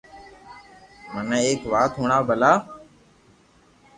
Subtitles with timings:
[1.11, 2.51] مني ايڪ وات ھڻاو ڀلا